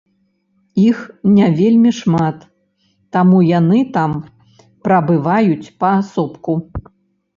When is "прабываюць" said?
4.89-5.73